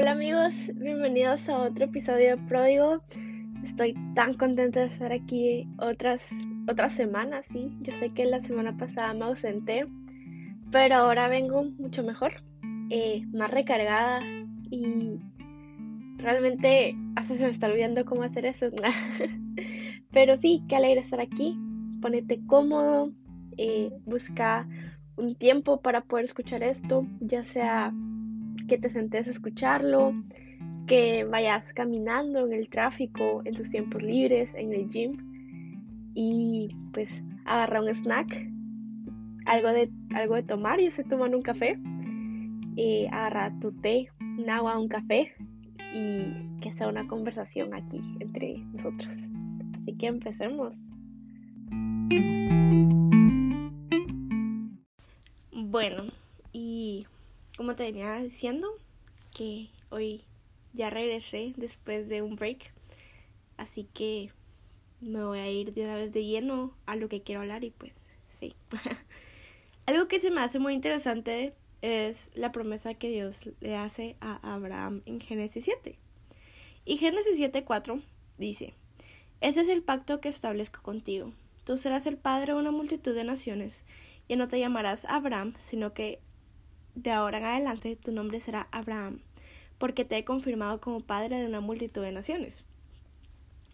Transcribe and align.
Hola 0.00 0.12
amigos, 0.12 0.70
bienvenidos 0.76 1.46
a 1.50 1.58
otro 1.58 1.84
episodio 1.84 2.30
de 2.30 2.36
Pródigo. 2.48 3.02
Estoy 3.62 3.94
tan 4.14 4.32
contenta 4.32 4.80
de 4.80 4.86
estar 4.86 5.12
aquí 5.12 5.68
otras, 5.76 6.26
otras 6.66 6.94
semanas, 6.94 7.44
sí. 7.52 7.70
Yo 7.82 7.92
sé 7.92 8.08
que 8.14 8.24
la 8.24 8.40
semana 8.40 8.74
pasada 8.78 9.12
me 9.12 9.26
ausenté, 9.26 9.84
pero 10.72 10.94
ahora 10.94 11.28
vengo 11.28 11.64
mucho 11.64 12.02
mejor, 12.02 12.32
eh, 12.88 13.26
más 13.34 13.50
recargada 13.50 14.22
y 14.70 15.20
realmente 16.16 16.96
hasta 17.14 17.34
se 17.34 17.44
me 17.44 17.50
está 17.50 17.66
olvidando 17.66 18.06
cómo 18.06 18.22
hacer 18.22 18.46
eso. 18.46 18.70
pero 20.12 20.38
sí, 20.38 20.64
qué 20.66 20.76
alegre 20.76 21.00
estar 21.00 21.20
aquí. 21.20 21.58
Ponete 22.00 22.40
cómodo, 22.46 23.12
eh, 23.58 23.90
busca 24.06 24.66
un 25.18 25.34
tiempo 25.34 25.82
para 25.82 26.00
poder 26.00 26.24
escuchar 26.24 26.62
esto, 26.62 27.06
ya 27.20 27.44
sea 27.44 27.92
que 28.68 28.78
te 28.78 28.90
sentes 28.90 29.26
a 29.26 29.30
escucharlo, 29.30 30.14
que 30.86 31.24
vayas 31.24 31.72
caminando 31.72 32.46
en 32.46 32.52
el 32.52 32.68
tráfico, 32.68 33.42
en 33.44 33.54
tus 33.54 33.70
tiempos 33.70 34.02
libres, 34.02 34.50
en 34.54 34.72
el 34.72 34.88
gym 34.88 35.16
y 36.14 36.76
pues 36.92 37.22
agarra 37.44 37.80
un 37.80 37.88
snack, 37.88 38.48
algo 39.46 39.68
de, 39.68 39.90
algo 40.14 40.34
de 40.34 40.42
tomar, 40.42 40.80
yo 40.80 40.90
sé 40.90 41.04
tomar 41.04 41.34
un 41.34 41.42
café, 41.42 41.78
y 42.76 43.06
agarra 43.06 43.52
tu 43.60 43.72
té, 43.72 44.08
un 44.20 44.48
agua, 44.48 44.78
un 44.78 44.88
café 44.88 45.32
y 45.94 46.60
que 46.60 46.72
sea 46.74 46.88
una 46.88 47.06
conversación 47.06 47.74
aquí 47.74 48.00
entre 48.20 48.58
nosotros. 48.72 49.28
Así 49.82 49.94
que 49.96 50.06
empecemos. 50.06 50.74
Bueno, 55.52 56.04
como 57.60 57.76
te 57.76 57.84
venía 57.84 58.14
diciendo, 58.14 58.68
que 59.36 59.68
hoy 59.90 60.24
ya 60.72 60.88
regresé 60.88 61.52
después 61.58 62.08
de 62.08 62.22
un 62.22 62.36
break. 62.36 62.72
Así 63.58 63.86
que 63.92 64.32
me 65.02 65.22
voy 65.22 65.40
a 65.40 65.50
ir 65.50 65.74
de 65.74 65.84
una 65.84 65.96
vez 65.96 66.10
de 66.10 66.24
lleno 66.24 66.74
a 66.86 66.96
lo 66.96 67.10
que 67.10 67.20
quiero 67.20 67.42
hablar 67.42 67.62
y 67.62 67.68
pues 67.68 68.06
sí. 68.30 68.54
Algo 69.84 70.08
que 70.08 70.20
se 70.20 70.30
me 70.30 70.40
hace 70.40 70.58
muy 70.58 70.72
interesante 70.72 71.52
es 71.82 72.30
la 72.32 72.50
promesa 72.50 72.94
que 72.94 73.10
Dios 73.10 73.50
le 73.60 73.76
hace 73.76 74.16
a 74.22 74.54
Abraham 74.54 75.02
en 75.04 75.20
Génesis 75.20 75.66
7. 75.66 75.98
Y 76.86 76.96
Génesis 76.96 77.38
7:4 77.38 78.00
dice, 78.38 78.72
Ese 79.42 79.60
es 79.60 79.68
el 79.68 79.82
pacto 79.82 80.22
que 80.22 80.30
establezco 80.30 80.80
contigo. 80.80 81.34
Tú 81.64 81.76
serás 81.76 82.06
el 82.06 82.16
padre 82.16 82.54
de 82.54 82.58
una 82.58 82.70
multitud 82.70 83.14
de 83.14 83.24
naciones, 83.24 83.84
y 84.28 84.36
no 84.36 84.48
te 84.48 84.58
llamarás 84.58 85.04
Abraham, 85.04 85.52
sino 85.58 85.92
que 85.92 86.20
de 86.94 87.10
ahora 87.10 87.38
en 87.38 87.44
adelante 87.44 87.96
tu 87.96 88.12
nombre 88.12 88.40
será 88.40 88.68
Abraham, 88.70 89.20
porque 89.78 90.04
te 90.04 90.16
he 90.16 90.24
confirmado 90.24 90.80
como 90.80 91.00
padre 91.00 91.38
de 91.38 91.46
una 91.46 91.60
multitud 91.60 92.02
de 92.02 92.12
naciones. 92.12 92.64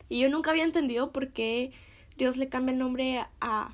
Y 0.09 0.20
yo 0.20 0.28
nunca 0.28 0.50
había 0.50 0.64
entendido 0.64 1.12
por 1.12 1.33
qué 1.33 1.72
Dios 2.17 2.37
le 2.37 2.48
cambia 2.48 2.72
el 2.72 2.78
nombre 2.78 3.25
a 3.41 3.72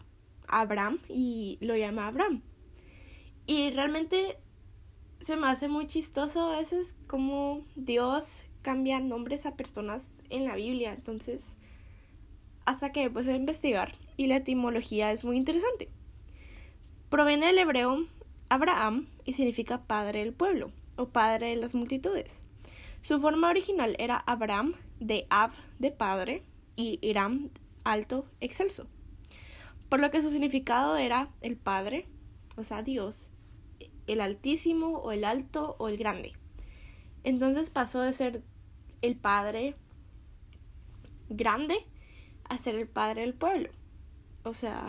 Abraham 0.49 0.99
y 1.09 1.59
lo 1.61 1.77
llama 1.77 2.07
Abraham. 2.07 2.43
Y 3.47 3.71
realmente 3.71 4.39
se 5.21 5.37
me 5.37 5.47
hace 5.47 5.69
muy 5.69 5.87
chistoso 5.87 6.51
a 6.51 6.59
veces 6.59 6.97
como 7.07 7.65
Dios 7.75 8.45
cambia 8.63 9.01
nombres 9.01 9.47
a 9.47 9.57
personas 9.57 10.13
en 10.31 10.45
la 10.45 10.57
Biblia. 10.57 10.93
Entonces, 10.93 11.57
hasta 12.65 12.93
que 12.93 13.05
me 13.05 13.11
puse 13.11 13.33
a 13.33 13.37
investigar 13.37 13.95
y 14.17 14.27
la 14.27 14.37
etimología 14.37 15.13
es 15.13 15.25
muy 15.25 15.37
interesante. 15.37 15.91
Proviene 17.09 17.47
del 17.47 17.59
hebreo 17.59 18.07
Abraham 18.53 19.09
y 19.25 19.33
significa 19.33 19.83
padre 19.85 20.19
del 20.19 20.35
pueblo 20.35 20.73
o 20.97 21.09
padre 21.09 21.49
de 21.49 21.57
las 21.57 21.75
multitudes. 21.75 22.45
Su 23.01 23.19
forma 23.19 23.49
original 23.49 23.97
era 23.99 24.19
Abraham 24.27 24.75
de 25.01 25.27
Ab 25.31 25.53
de 25.79 25.91
padre 25.91 26.43
y 26.77 26.99
Iram 27.01 27.49
alto 27.83 28.27
excelso. 28.41 28.87
Por 29.89 30.03
lo 30.03 30.11
que 30.11 30.21
su 30.21 30.29
significado 30.29 30.99
era 30.99 31.31
el 31.41 31.57
padre, 31.57 32.07
o 32.57 32.63
sea, 32.63 32.83
Dios, 32.83 33.31
el 34.07 34.21
altísimo 34.21 34.99
o 34.99 35.13
el 35.13 35.25
alto 35.25 35.75
o 35.79 35.89
el 35.89 35.97
grande. 35.97 36.35
Entonces 37.25 37.71
pasó 37.71 38.03
de 38.03 38.13
ser 38.13 38.43
el 39.01 39.17
padre 39.17 39.77
grande 41.31 41.87
a 42.45 42.59
ser 42.59 42.75
el 42.75 42.87
padre 42.87 43.23
del 43.23 43.33
pueblo. 43.33 43.71
O 44.43 44.53
sea, 44.53 44.89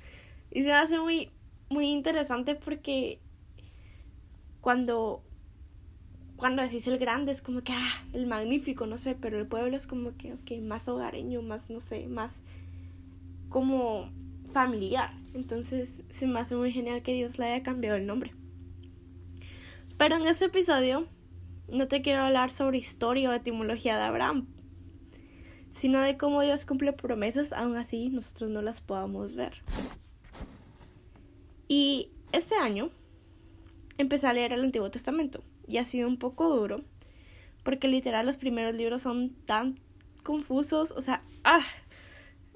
y 0.50 0.62
se 0.62 0.72
hace 0.72 0.98
muy 0.98 1.30
muy 1.72 1.86
interesante 1.86 2.54
porque 2.54 3.20
cuando 4.60 5.22
cuando 6.36 6.62
decís 6.62 6.86
el 6.88 6.98
grande 6.98 7.30
es 7.30 7.40
como 7.40 7.62
que 7.62 7.72
ah, 7.72 8.04
el 8.12 8.26
magnífico, 8.26 8.86
no 8.86 8.98
sé, 8.98 9.14
pero 9.14 9.38
el 9.38 9.46
pueblo 9.46 9.76
es 9.76 9.86
como 9.86 10.12
que 10.16 10.60
más 10.60 10.88
hogareño, 10.88 11.40
más 11.40 11.70
no 11.70 11.78
sé, 11.78 12.08
más 12.08 12.42
como 13.48 14.10
familiar. 14.52 15.12
Entonces 15.34 16.02
se 16.08 16.26
me 16.26 16.40
hace 16.40 16.56
muy 16.56 16.72
genial 16.72 17.02
que 17.02 17.14
Dios 17.14 17.38
le 17.38 17.46
haya 17.46 17.62
cambiado 17.62 17.96
el 17.96 18.06
nombre. 18.06 18.32
Pero 19.96 20.16
en 20.16 20.26
este 20.26 20.46
episodio 20.46 21.06
no 21.68 21.86
te 21.86 22.02
quiero 22.02 22.22
hablar 22.22 22.50
sobre 22.50 22.78
historia 22.78 23.30
o 23.30 23.32
etimología 23.32 23.96
de 23.96 24.02
Abraham, 24.02 24.48
sino 25.74 26.00
de 26.00 26.16
cómo 26.16 26.42
Dios 26.42 26.66
cumple 26.66 26.92
promesas, 26.92 27.52
aún 27.52 27.76
así 27.76 28.10
nosotros 28.10 28.50
no 28.50 28.62
las 28.62 28.80
podamos 28.80 29.36
ver. 29.36 29.62
Y 31.68 32.10
este 32.32 32.54
año 32.56 32.90
empecé 33.98 34.26
a 34.26 34.32
leer 34.32 34.52
el 34.52 34.60
Antiguo 34.60 34.90
Testamento 34.90 35.42
y 35.66 35.78
ha 35.78 35.84
sido 35.84 36.08
un 36.08 36.18
poco 36.18 36.48
duro 36.54 36.82
porque 37.62 37.88
literal 37.88 38.26
los 38.26 38.36
primeros 38.36 38.74
libros 38.74 39.02
son 39.02 39.30
tan 39.46 39.78
confusos, 40.22 40.92
o 40.92 41.02
sea, 41.02 41.22
ah, 41.44 41.64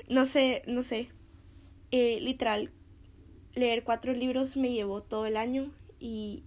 no 0.09 0.25
sé, 0.25 0.63
no 0.67 0.83
sé. 0.83 1.09
Eh, 1.93 2.19
literal, 2.21 2.71
leer 3.55 3.85
cuatro 3.85 4.13
libros 4.13 4.57
me 4.57 4.73
llevó 4.73 5.01
todo 5.01 5.27
el 5.27 5.37
año 5.37 5.71
y 6.01 6.43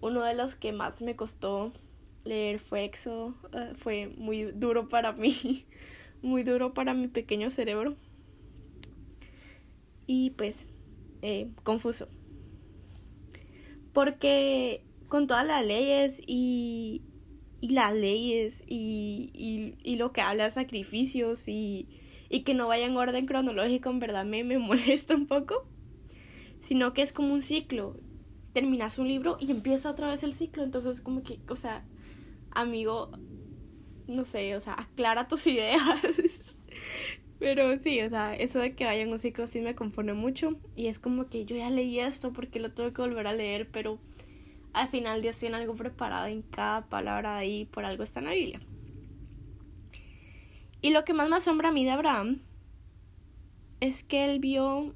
uno 0.00 0.22
de 0.22 0.34
los 0.34 0.54
que 0.54 0.72
más 0.72 1.02
me 1.02 1.16
costó 1.16 1.72
leer 2.24 2.58
fue 2.60 2.84
Éxodo. 2.84 3.34
Ah, 3.52 3.72
fue 3.76 4.12
muy 4.16 4.44
duro 4.44 4.88
para 4.88 5.12
mí, 5.12 5.66
muy 6.22 6.44
duro 6.44 6.72
para 6.72 6.94
mi 6.94 7.08
pequeño 7.08 7.50
cerebro. 7.50 7.96
Y 10.06 10.30
pues 10.30 10.66
eh, 11.24 11.48
confuso. 11.62 12.08
Porque 13.94 14.84
con 15.08 15.26
todas 15.26 15.46
las 15.46 15.64
leyes 15.64 16.20
y, 16.26 17.00
y 17.62 17.70
las 17.70 17.94
leyes 17.94 18.62
y, 18.66 19.30
y, 19.32 19.74
y, 19.82 19.96
lo 19.96 20.12
que 20.12 20.20
habla 20.20 20.44
de 20.44 20.50
sacrificios 20.50 21.48
y, 21.48 21.88
y 22.28 22.40
que 22.40 22.52
no 22.52 22.68
vaya 22.68 22.84
en 22.84 22.96
orden 22.98 23.24
cronológico, 23.24 23.88
en 23.88 24.00
verdad 24.00 24.26
me, 24.26 24.44
me 24.44 24.58
molesta 24.58 25.14
un 25.14 25.26
poco. 25.26 25.66
Sino 26.60 26.92
que 26.92 27.00
es 27.00 27.14
como 27.14 27.32
un 27.32 27.42
ciclo. 27.42 27.96
Terminas 28.52 28.98
un 28.98 29.08
libro 29.08 29.38
y 29.40 29.50
empieza 29.50 29.90
otra 29.90 30.08
vez 30.08 30.24
el 30.24 30.34
ciclo. 30.34 30.62
Entonces, 30.62 31.00
como 31.00 31.22
que, 31.22 31.40
o 31.48 31.56
sea, 31.56 31.86
amigo, 32.50 33.12
no 34.08 34.24
sé, 34.24 34.54
o 34.56 34.60
sea, 34.60 34.74
aclara 34.74 35.26
tus 35.26 35.46
ideas. 35.46 35.80
Pero 37.44 37.76
sí, 37.76 38.00
o 38.00 38.08
sea, 38.08 38.34
eso 38.34 38.58
de 38.58 38.74
que 38.74 38.86
vaya 38.86 39.02
en 39.02 39.12
un 39.12 39.18
ciclo 39.18 39.46
sí 39.46 39.60
me 39.60 39.74
conforme 39.74 40.14
mucho. 40.14 40.58
Y 40.76 40.86
es 40.86 40.98
como 40.98 41.26
que 41.26 41.44
yo 41.44 41.54
ya 41.54 41.68
leí 41.68 42.00
esto 42.00 42.32
porque 42.32 42.58
lo 42.58 42.72
tuve 42.72 42.94
que 42.94 43.02
volver 43.02 43.26
a 43.26 43.34
leer, 43.34 43.68
pero 43.70 43.98
al 44.72 44.88
final 44.88 45.20
Dios 45.20 45.38
tiene 45.38 45.58
algo 45.58 45.74
preparado 45.74 46.26
en 46.26 46.40
cada 46.40 46.86
palabra 46.88 47.36
ahí, 47.36 47.66
por 47.66 47.84
algo 47.84 48.02
está 48.02 48.20
en 48.20 48.24
la 48.24 48.32
Biblia. 48.32 48.60
Y 50.80 50.92
lo 50.92 51.04
que 51.04 51.12
más 51.12 51.28
me 51.28 51.36
asombra 51.36 51.68
a 51.68 51.72
mí 51.72 51.84
de 51.84 51.90
Abraham 51.90 52.40
es 53.80 54.04
que 54.04 54.24
él 54.24 54.38
vio 54.38 54.94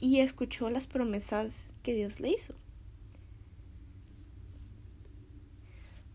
y 0.00 0.20
escuchó 0.20 0.70
las 0.70 0.86
promesas 0.86 1.74
que 1.82 1.92
Dios 1.92 2.18
le 2.20 2.30
hizo. 2.30 2.54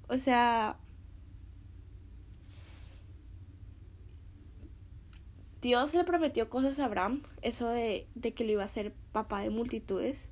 O 0.08 0.18
sea, 0.18 0.80
Dios 5.62 5.94
le 5.94 6.04
prometió 6.04 6.50
cosas 6.50 6.80
a 6.80 6.86
Abraham, 6.86 7.24
eso 7.42 7.70
de, 7.70 8.08
de 8.16 8.34
que 8.34 8.46
lo 8.46 8.52
iba 8.52 8.64
a 8.64 8.68
ser 8.68 8.94
papá 9.12 9.42
de 9.42 9.50
multitudes, 9.50 10.30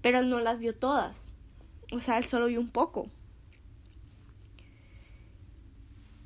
pero 0.00 0.22
no 0.22 0.40
las 0.40 0.58
vio 0.58 0.74
todas. 0.74 1.34
O 1.92 2.00
sea, 2.00 2.18
él 2.18 2.24
solo 2.24 2.46
vio 2.46 2.60
un 2.60 2.70
poco. 2.70 3.08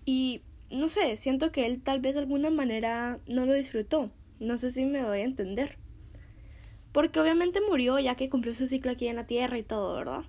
Y 0.07 0.43
no 0.71 0.89
sé, 0.89 1.17
siento 1.17 1.53
que 1.53 1.67
él 1.67 1.83
tal 1.83 2.01
vez 2.01 2.15
de 2.15 2.21
alguna 2.21 2.51
manera 2.51 3.19
no 3.27 3.45
lo 3.45 3.53
disfrutó. 3.53 4.11
No 4.39 4.57
sé 4.57 4.71
si 4.71 4.85
me 4.85 5.01
doy 5.01 5.21
a 5.21 5.25
entender. 5.25 5.79
Porque 6.93 7.21
obviamente 7.21 7.61
murió 7.61 7.99
ya 7.99 8.15
que 8.15 8.31
cumplió 8.31 8.55
su 8.55 8.67
ciclo 8.67 8.93
aquí 8.93 9.09
en 9.09 9.17
la 9.17 9.27
tierra 9.27 9.59
y 9.59 9.63
todo, 9.63 9.95
¿verdad? 9.95 10.23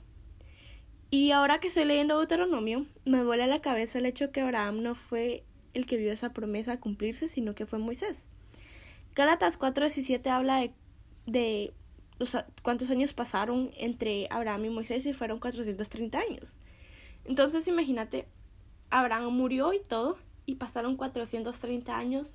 Y 1.10 1.32
ahora 1.32 1.60
que 1.60 1.70
estoy 1.70 1.86
leyendo 1.86 2.18
Deuteronomio, 2.18 2.86
me 3.06 3.24
vuela 3.24 3.48
la 3.48 3.62
cabeza 3.62 4.00
el 4.00 4.06
hecho 4.06 4.32
que 4.32 4.42
Abraham 4.42 4.82
no 4.82 4.94
fue 4.94 5.46
el 5.78 5.86
que 5.86 5.98
vio 5.98 6.12
esa 6.12 6.34
promesa 6.34 6.80
cumplirse, 6.80 7.28
sino 7.28 7.56
que 7.56 7.66
fue 7.66 7.80
Moisés. 7.80 8.28
Gálatas 9.16 9.58
4:17 9.58 10.30
habla 10.30 10.60
de, 10.60 10.74
de 11.26 11.74
cuántos 12.64 12.90
años 12.90 13.14
pasaron 13.14 13.72
entre 13.78 14.28
Abraham 14.30 14.66
y 14.66 14.70
Moisés 14.70 15.06
y 15.06 15.14
fueron 15.14 15.40
430 15.40 16.20
años. 16.20 16.58
Entonces 17.26 17.68
imagínate, 17.68 18.28
Abraham 18.90 19.34
murió 19.34 19.74
y 19.74 19.80
todo, 19.80 20.18
y 20.46 20.56
pasaron 20.56 20.96
430 20.96 21.98
años 21.98 22.34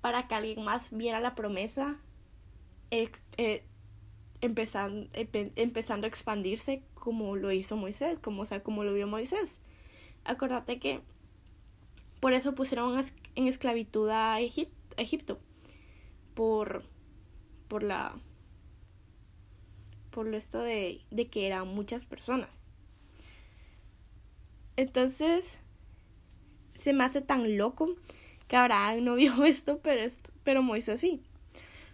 para 0.00 0.28
que 0.28 0.34
alguien 0.34 0.64
más 0.64 0.96
viera 0.96 1.20
la 1.20 1.34
promesa, 1.34 1.98
eh, 2.90 3.10
empezando, 4.40 5.08
empezando 5.56 6.06
a 6.06 6.08
expandirse 6.08 6.82
como 6.94 7.36
lo 7.36 7.52
hizo 7.52 7.76
Moisés, 7.76 8.18
como, 8.18 8.42
o 8.42 8.46
sea, 8.46 8.62
como 8.62 8.84
lo 8.84 8.94
vio 8.94 9.06
Moisés. 9.06 9.60
Acuérdate 10.24 10.78
que 10.78 11.00
por 12.20 12.32
eso 12.32 12.54
pusieron 12.54 13.00
en 13.34 13.46
esclavitud 13.46 14.08
a 14.10 14.40
Egipto, 14.40 15.38
por, 16.34 16.84
por 17.68 17.82
la 17.82 18.18
por 20.10 20.26
lo 20.26 20.36
esto 20.38 20.60
de, 20.60 21.02
de 21.10 21.28
que 21.28 21.46
eran 21.46 21.68
muchas 21.68 22.06
personas. 22.06 22.64
Entonces, 24.76 25.60
se 26.80 26.94
me 26.94 27.04
hace 27.04 27.20
tan 27.20 27.58
loco 27.58 27.96
que 28.48 28.56
Abraham 28.56 29.04
no 29.04 29.14
vio 29.16 29.44
esto, 29.44 29.78
pero, 29.82 30.00
esto, 30.00 30.32
pero 30.42 30.62
Moisés 30.62 31.00
sí. 31.00 31.20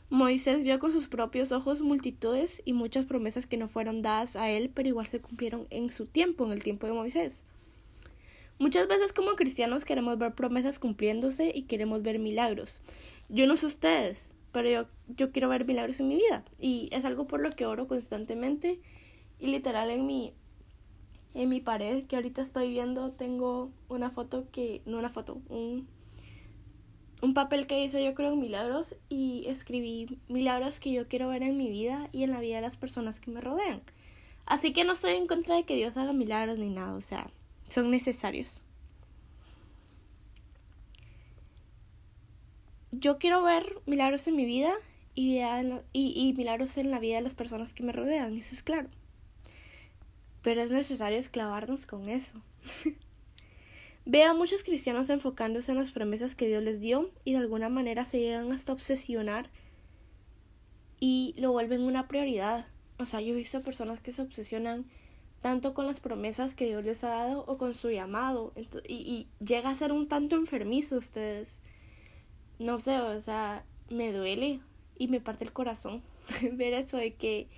Moisés 0.09 0.63
vio 0.63 0.79
con 0.79 0.93
sus 0.93 1.09
propios 1.09 1.53
ojos 1.53 1.81
multitudes 1.81 2.61
y 2.65 2.75
muchas 2.75 3.07
promesas 3.07 3.47
que 3.47 3.57
no 3.57 3.67
fueron 3.67 4.03
dadas 4.03 4.37
a 4.37 4.51
él, 4.51 4.71
pero 4.73 4.89
igual 4.89 5.07
se 5.07 5.21
cumplieron 5.21 5.67
en 5.71 5.91
su 5.91 6.07
tiempo, 6.07 6.45
en 6.45 6.53
el 6.53 6.63
tiempo 6.63 6.87
de 6.87 6.93
Moisés. 6.93 7.45
Muchas 8.63 8.87
veces 8.87 9.13
como 9.13 9.35
cristianos 9.35 9.85
queremos 9.85 10.17
ver 10.19 10.37
promesas 10.37 10.79
cumpliéndose 10.79 11.51
y 11.53 11.63
queremos 11.63 12.03
ver 12.03 12.21
milagros. 12.21 12.81
Yo 13.29 13.49
no 13.49 13.57
sé 13.57 13.67
ustedes, 13.67 14.37
pero 14.53 14.71
yo, 14.71 14.87
yo 15.17 15.33
quiero 15.33 15.49
ver 15.49 15.65
milagros 15.65 15.99
en 15.99 16.07
mi 16.07 16.15
vida 16.15 16.45
y 16.61 16.89
es 16.93 17.05
algo 17.05 17.27
por 17.27 17.41
lo 17.41 17.51
que 17.51 17.67
oro 17.67 17.89
constantemente 17.89 18.79
y 19.41 19.49
literal 19.49 19.91
en 19.91 20.07
mi 20.07 20.33
en 21.35 21.49
mi 21.49 21.61
pared 21.61 22.05
que 22.05 22.15
ahorita 22.15 22.41
estoy 22.41 22.71
viendo 22.71 23.11
tengo 23.11 23.73
una 23.89 24.11
foto 24.11 24.47
que 24.53 24.81
no 24.87 24.97
una 24.97 25.11
foto, 25.11 25.43
un 25.49 25.89
un 27.21 27.35
papel 27.35 27.67
que 27.67 27.83
hice 27.83 28.05
yo 28.05 28.15
creo 28.15 28.33
en 28.33 28.41
milagros 28.41 28.95
y 29.09 29.43
escribí 29.49 30.21
milagros 30.29 30.79
que 30.79 30.93
yo 30.93 31.09
quiero 31.09 31.27
ver 31.27 31.43
en 31.43 31.57
mi 31.57 31.69
vida 31.69 32.09
y 32.13 32.23
en 32.23 32.31
la 32.31 32.39
vida 32.39 32.55
de 32.57 32.63
las 32.63 32.77
personas 32.77 33.19
que 33.19 33.33
me 33.33 33.41
rodean. 33.41 33.83
Así 34.47 34.73
que 34.73 34.85
no 34.85 34.93
estoy 34.93 35.15
en 35.15 35.27
contra 35.27 35.57
de 35.57 35.65
que 35.65 35.75
Dios 35.75 35.97
haga 35.97 36.13
milagros 36.13 36.59
ni 36.59 36.71
nada, 36.71 36.95
o 36.95 37.01
sea, 37.01 37.29
son 37.73 37.91
necesarios. 37.91 38.63
Yo 42.91 43.19
quiero 43.19 43.43
ver 43.43 43.81
milagros 43.87 44.29
en 44.29 44.37
mi 44.37 44.45
vida 44.45 44.73
y, 45.15 45.41
y, 45.93 46.35
milagros 46.35 46.77
en 46.77 46.91
la 46.91 46.99
vida 46.99 47.17
de 47.17 47.23
las 47.23 47.35
personas 47.35 47.73
que 47.73 47.83
me 47.83 47.93
rodean, 47.93 48.37
eso 48.37 48.55
es 48.55 48.63
claro. 48.63 48.89
Pero 50.43 50.63
es 50.63 50.71
necesario 50.71 51.19
esclavarnos 51.19 51.87
con 51.87 52.09
eso. 52.09 52.43
Ve 54.05 54.25
a 54.25 54.35
muchos 54.35 54.65
cristianos 54.65 55.09
enfocándose 55.11 55.73
en 55.73 55.79
las 55.79 55.93
promesas 55.93 56.35
que 56.35 56.49
Dios 56.49 56.63
les 56.63 56.81
dio 56.81 57.11
y 57.25 57.33
de 57.33 57.39
alguna 57.39 57.69
manera 57.69 58.05
se 58.05 58.19
llegan 58.19 58.53
hasta 58.53 58.73
obsesionar 58.73 59.49
y 60.99 61.35
lo 61.39 61.53
vuelven 61.53 61.83
una 61.83 62.09
prioridad. 62.09 62.67
O 62.99 63.07
sea, 63.07 63.21
yo 63.21 63.33
he 63.33 63.37
visto 63.37 63.63
personas 63.63 64.01
que 64.01 64.13
se 64.13 64.23
obsesionan 64.23 64.87
tanto 65.43 65.75
con 65.75 65.87
las 65.87 66.01
promesas 66.01 66.55
que 66.55 66.67
Dios 66.67 66.85
les 66.85 67.05
ha 67.05 67.09
dado 67.09 67.45
o 67.47 67.59
con 67.59 67.75
su 67.75 67.91
llamado 67.91 68.53
y, 68.89 68.95
y 68.95 69.29
llega 69.45 69.71
a 69.71 69.75
ser 69.75 69.93
un 69.93 70.09
tanto 70.09 70.37
enfermizo 70.37 70.97
ustedes. 70.97 71.61
No 72.59 72.79
sé, 72.79 73.01
o 73.01 73.21
sea, 73.21 73.65
me 73.91 74.13
duele 74.13 74.61
y 74.97 75.09
me 75.09 75.21
parte 75.21 75.45
el 75.45 75.53
corazón 75.53 76.03
ver 76.53 76.75
eso 76.75 76.97
de 76.97 77.15
que 77.15 77.49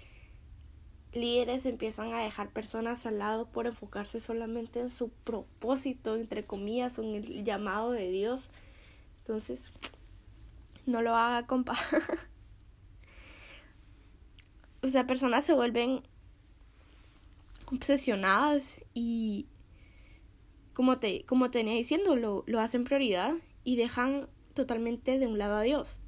líderes 1.12 1.66
empiezan 1.66 2.12
a 2.12 2.20
dejar 2.20 2.50
personas 2.50 3.06
al 3.06 3.18
lado 3.18 3.46
por 3.46 3.66
enfocarse 3.66 4.20
solamente 4.20 4.80
en 4.80 4.90
su 4.90 5.10
propósito, 5.10 6.16
entre 6.16 6.44
comillas, 6.44 6.98
en 6.98 7.14
el 7.14 7.44
llamado 7.44 7.92
de 7.92 8.10
Dios. 8.10 8.50
Entonces, 9.18 9.72
no 10.86 11.02
lo 11.02 11.14
haga, 11.14 11.46
compa. 11.46 11.74
o 14.82 14.88
sea, 14.88 15.06
personas 15.06 15.44
se 15.44 15.52
vuelven 15.52 16.02
obsesionadas 17.66 18.82
y 18.94 19.46
como 20.74 20.98
te, 20.98 21.24
como 21.24 21.50
tenía 21.50 21.74
diciendo, 21.74 22.16
lo, 22.16 22.44
lo 22.46 22.60
hacen 22.60 22.84
prioridad 22.84 23.34
y 23.62 23.76
dejan 23.76 24.28
totalmente 24.54 25.18
de 25.18 25.26
un 25.26 25.38
lado 25.38 25.56
a 25.56 25.62
Dios. 25.62 26.00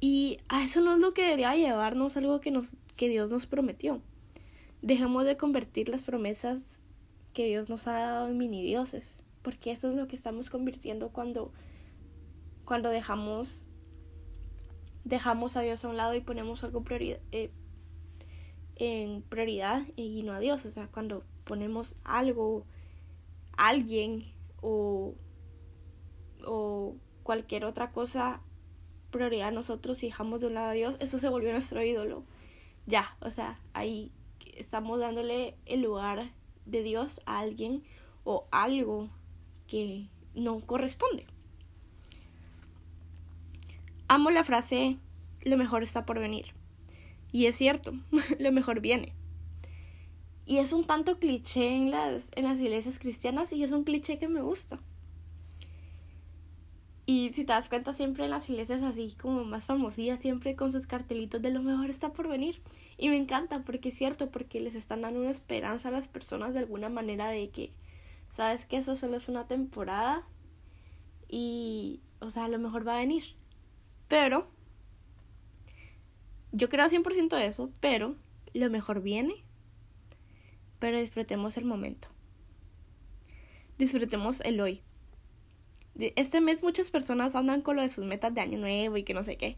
Y 0.00 0.38
a 0.48 0.64
eso 0.64 0.80
no 0.80 0.94
es 0.94 1.00
lo 1.00 1.12
que 1.12 1.22
debería 1.22 1.54
llevarnos, 1.54 2.16
algo 2.16 2.40
que, 2.40 2.50
nos, 2.50 2.76
que 2.96 3.08
Dios 3.08 3.30
nos 3.30 3.46
prometió. 3.46 4.00
Dejemos 4.80 5.26
de 5.26 5.36
convertir 5.36 5.90
las 5.90 6.02
promesas 6.02 6.80
que 7.34 7.46
Dios 7.46 7.68
nos 7.68 7.86
ha 7.86 7.92
dado 7.92 8.28
en 8.28 8.38
mini 8.38 8.62
dioses, 8.62 9.22
porque 9.42 9.72
eso 9.72 9.90
es 9.90 9.96
lo 9.96 10.08
que 10.08 10.16
estamos 10.16 10.48
convirtiendo 10.48 11.10
cuando, 11.10 11.52
cuando 12.64 12.88
dejamos, 12.88 13.66
dejamos 15.04 15.56
a 15.56 15.60
Dios 15.60 15.84
a 15.84 15.88
un 15.88 15.98
lado 15.98 16.14
y 16.14 16.20
ponemos 16.20 16.64
algo 16.64 16.82
prioridad, 16.82 17.20
eh, 17.30 17.50
en 18.80 19.22
prioridad 19.22 19.82
y 19.96 20.22
no 20.22 20.32
a 20.32 20.40
Dios. 20.40 20.64
O 20.66 20.70
sea, 20.70 20.88
cuando 20.88 21.24
ponemos 21.44 21.96
algo, 22.04 22.64
alguien 23.56 24.24
o, 24.60 25.14
o 26.44 26.96
cualquier 27.22 27.64
otra 27.64 27.92
cosa 27.92 28.40
prioridad 29.10 29.48
a 29.48 29.52
nosotros 29.52 30.02
y 30.02 30.06
dejamos 30.06 30.40
de 30.40 30.46
un 30.46 30.54
lado 30.54 30.70
a 30.70 30.72
Dios, 30.72 30.96
eso 31.00 31.18
se 31.18 31.28
volvió 31.28 31.52
nuestro 31.52 31.82
ídolo. 31.82 32.24
Ya, 32.86 33.16
o 33.20 33.30
sea, 33.30 33.60
ahí 33.72 34.12
estamos 34.56 34.98
dándole 35.00 35.56
el 35.66 35.82
lugar 35.82 36.32
de 36.66 36.82
Dios 36.82 37.20
a 37.26 37.40
alguien 37.40 37.82
o 38.24 38.46
algo 38.50 39.08
que 39.66 40.08
no 40.34 40.60
corresponde. 40.60 41.26
Amo 44.08 44.30
la 44.30 44.44
frase 44.44 44.98
lo 45.44 45.56
mejor 45.56 45.82
está 45.82 46.04
por 46.04 46.18
venir. 46.18 46.59
Y 47.32 47.46
es 47.46 47.56
cierto, 47.56 47.92
lo 48.38 48.52
mejor 48.52 48.80
viene. 48.80 49.14
Y 50.46 50.58
es 50.58 50.72
un 50.72 50.84
tanto 50.84 51.18
cliché 51.18 51.76
en 51.76 51.90
las, 51.90 52.30
en 52.34 52.44
las 52.44 52.58
iglesias 52.60 52.98
cristianas 52.98 53.52
y 53.52 53.62
es 53.62 53.70
un 53.70 53.84
cliché 53.84 54.18
que 54.18 54.28
me 54.28 54.42
gusta. 54.42 54.80
Y 57.06 57.32
si 57.34 57.44
te 57.44 57.52
das 57.52 57.68
cuenta, 57.68 57.92
siempre 57.92 58.24
en 58.24 58.30
las 58.30 58.48
iglesias 58.48 58.82
así 58.82 59.16
como 59.20 59.44
más 59.44 59.64
famosillas, 59.64 60.20
siempre 60.20 60.54
con 60.54 60.70
sus 60.70 60.86
cartelitos 60.86 61.42
de 61.42 61.50
lo 61.50 61.60
mejor 61.60 61.90
está 61.90 62.12
por 62.12 62.28
venir. 62.28 62.62
Y 62.96 63.08
me 63.08 63.16
encanta 63.16 63.64
porque 63.64 63.88
es 63.88 63.98
cierto, 63.98 64.30
porque 64.30 64.60
les 64.60 64.74
están 64.74 65.00
dando 65.00 65.20
una 65.20 65.30
esperanza 65.30 65.88
a 65.88 65.92
las 65.92 66.06
personas 66.06 66.52
de 66.52 66.60
alguna 66.60 66.88
manera 66.88 67.28
de 67.28 67.48
que, 67.50 67.72
sabes 68.30 68.64
que 68.64 68.76
eso 68.76 68.94
solo 68.94 69.16
es 69.16 69.28
una 69.28 69.46
temporada 69.46 70.24
y, 71.28 72.00
o 72.20 72.30
sea, 72.30 72.46
lo 72.46 72.58
mejor 72.58 72.86
va 72.86 72.94
a 72.94 73.00
venir. 73.00 73.24
Pero, 74.06 74.48
yo 76.52 76.68
creo 76.68 76.86
100% 76.86 77.36
de 77.36 77.46
eso, 77.46 77.70
pero 77.80 78.16
lo 78.54 78.70
mejor 78.70 79.02
viene. 79.02 79.44
Pero 80.78 81.00
disfrutemos 81.00 81.56
el 81.56 81.64
momento. 81.64 82.08
Disfrutemos 83.78 84.40
el 84.40 84.60
hoy 84.60 84.82
este 86.16 86.40
mes 86.40 86.62
muchas 86.62 86.90
personas 86.90 87.34
andan 87.34 87.62
con 87.62 87.76
lo 87.76 87.82
de 87.82 87.88
sus 87.88 88.04
metas 88.04 88.34
de 88.34 88.40
año 88.40 88.58
nuevo 88.58 88.96
y 88.96 89.02
que 89.02 89.14
no 89.14 89.22
sé 89.22 89.36
qué. 89.36 89.56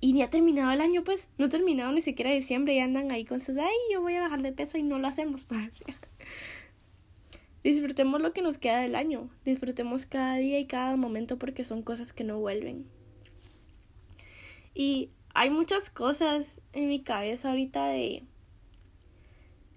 Y 0.00 0.14
ni 0.14 0.22
ha 0.22 0.30
terminado 0.30 0.70
el 0.72 0.80
año, 0.80 1.04
pues. 1.04 1.28
No 1.36 1.46
ha 1.46 1.48
terminado 1.50 1.92
ni 1.92 2.00
siquiera 2.00 2.30
diciembre 2.30 2.74
y 2.74 2.78
andan 2.78 3.10
ahí 3.10 3.24
con 3.26 3.40
sus, 3.40 3.58
ay, 3.58 3.74
yo 3.92 4.00
voy 4.00 4.14
a 4.14 4.22
bajar 4.22 4.40
de 4.40 4.52
peso 4.52 4.78
y 4.78 4.82
no 4.82 4.98
lo 4.98 5.06
hacemos 5.06 5.46
todavía. 5.46 5.70
Disfrutemos 7.62 8.22
lo 8.22 8.32
que 8.32 8.40
nos 8.40 8.56
queda 8.56 8.80
del 8.80 8.94
año. 8.94 9.28
Disfrutemos 9.44 10.06
cada 10.06 10.36
día 10.36 10.58
y 10.58 10.66
cada 10.66 10.96
momento 10.96 11.38
porque 11.38 11.64
son 11.64 11.82
cosas 11.82 12.14
que 12.14 12.24
no 12.24 12.38
vuelven. 12.38 12.86
Y 14.74 15.10
hay 15.34 15.50
muchas 15.50 15.90
cosas 15.90 16.60
en 16.72 16.88
mi 16.88 17.02
cabeza 17.02 17.50
ahorita 17.50 17.86
de 17.88 18.24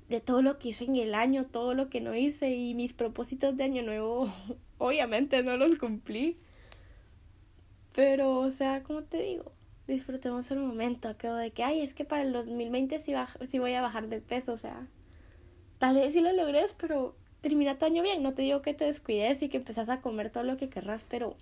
de 0.10 0.22
todo 0.22 0.42
lo 0.42 0.60
que 0.60 0.70
hice 0.70 0.86
en 0.86 0.96
el 0.96 1.16
año, 1.16 1.46
todo 1.46 1.74
lo 1.74 1.90
que 1.90 2.02
no 2.02 2.14
hice 2.14 2.54
y 2.54 2.76
mis 2.76 2.94
propósitos 2.94 3.58
de 3.58 3.64
año 3.64 3.82
nuevo 3.82 4.32
obviamente 4.78 5.42
no 5.44 5.58
los 5.58 5.78
cumplí. 5.78 6.38
Pero, 7.94 8.38
o 8.40 8.50
sea, 8.50 8.84
como 8.84 9.04
te 9.04 9.22
digo, 9.22 9.52
disfrutemos 9.88 10.50
el 10.52 10.60
momento. 10.60 11.08
Acabo 11.08 11.36
de 11.36 11.52
que, 11.52 11.64
ay, 11.64 11.82
es 11.82 11.94
que 11.94 12.06
para 12.06 12.24
el 12.24 12.34
2020 12.34 13.00
sí, 13.00 13.14
sí 13.48 13.60
voy 13.60 13.74
a 13.74 13.82
bajar 13.82 14.08
de 14.08 14.20
peso. 14.20 14.54
O 14.54 14.58
sea, 14.58 14.88
tal 15.80 15.96
vez 15.96 16.14
sí 16.14 16.22
lo 16.22 16.32
logres, 16.34 16.76
pero 16.78 17.16
termina 17.42 17.78
tu 17.78 17.86
año 17.86 18.04
bien. 18.04 18.24
No 18.24 18.34
te 18.34 18.42
digo 18.42 18.62
que 18.62 18.74
te 18.74 18.86
descuides 18.86 19.42
y 19.44 19.50
que 19.50 19.58
empezás 19.58 19.90
a 19.90 20.02
comer 20.02 20.32
todo 20.32 20.44
lo 20.44 20.58
que 20.58 20.70
querrás, 20.70 21.06
pero 21.08 21.36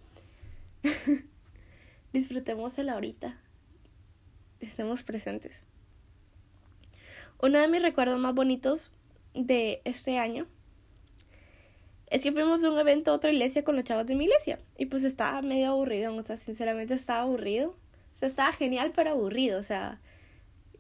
disfrutemos 2.13 2.77
el 2.77 2.89
ahorita. 2.89 3.37
Estemos 4.61 5.03
presentes. 5.03 5.65
Uno 7.41 7.59
de 7.59 7.67
mis 7.67 7.81
recuerdos 7.81 8.19
más 8.19 8.33
bonitos 8.33 8.91
de 9.33 9.81
este 9.83 10.17
año 10.17 10.47
es 12.07 12.23
que 12.23 12.31
fuimos 12.31 12.61
de 12.61 12.69
un 12.69 12.77
evento 12.77 13.11
a 13.11 13.15
otra 13.15 13.31
iglesia 13.31 13.63
con 13.63 13.75
los 13.75 13.83
chavos 13.83 14.05
de 14.05 14.15
mi 14.15 14.25
iglesia. 14.25 14.59
Y 14.77 14.85
pues 14.85 15.03
estaba 15.03 15.41
medio 15.41 15.69
aburrido, 15.69 16.15
o 16.15 16.23
sea, 16.23 16.37
sinceramente 16.37 16.93
estaba 16.93 17.21
aburrido. 17.21 17.75
O 18.13 18.17
sea, 18.17 18.27
estaba 18.27 18.53
genial, 18.53 18.91
pero 18.95 19.11
aburrido. 19.11 19.59
O 19.59 19.63
sea, 19.63 19.99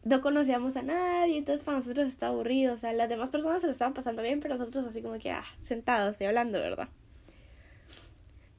no 0.03 0.21
conocíamos 0.21 0.75
a 0.75 0.83
nadie, 0.83 1.37
entonces 1.37 1.63
para 1.63 1.77
nosotros 1.77 2.07
estaba 2.07 2.33
aburrido, 2.33 2.73
o 2.73 2.77
sea, 2.77 2.91
las 2.93 3.07
demás 3.09 3.29
personas 3.29 3.61
se 3.61 3.67
lo 3.67 3.71
estaban 3.71 3.93
pasando 3.93 4.21
bien, 4.21 4.39
pero 4.39 4.57
nosotros 4.57 4.85
así 4.85 5.01
como 5.01 5.19
que, 5.19 5.31
ah, 5.31 5.45
sentados 5.61 6.19
y 6.21 6.25
hablando, 6.25 6.59
¿verdad? 6.59 6.89